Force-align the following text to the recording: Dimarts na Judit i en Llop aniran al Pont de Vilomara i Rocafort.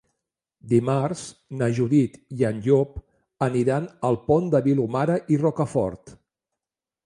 Dimarts 0.69 1.25
na 1.59 1.67
Judit 1.79 2.15
i 2.41 2.47
en 2.49 2.63
Llop 2.69 2.97
aniran 3.51 3.87
al 4.11 4.21
Pont 4.31 4.51
de 4.57 4.65
Vilomara 4.73 5.23
i 5.37 5.41
Rocafort. 5.47 6.19